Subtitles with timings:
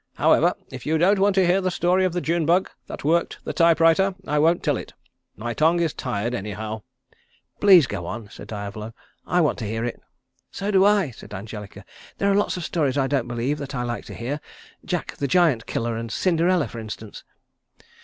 [0.15, 3.37] However, if you don't want to hear the story of the June bug that worked
[3.43, 4.93] the type writer, I won't tell it.
[5.35, 6.81] My tongue is tired, anyhow."
[7.59, 8.95] "Please go on," said Diavolo.
[9.27, 10.01] "I want to hear it."
[10.49, 11.85] "So do I," said Angelica.
[12.17, 14.41] "There are lots of stories I don't believe that I like to hear
[14.83, 17.23] 'Jack the Giant killer' and 'Cinderella,' for instance."